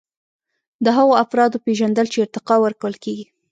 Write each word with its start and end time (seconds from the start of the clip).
د 0.83 0.85
هغو 0.97 1.13
افرادو 1.23 1.61
پیژندل 1.65 2.07
چې 2.13 2.17
ارتقا 2.21 2.55
ورکول 2.61 2.95
کیږي. 3.03 3.25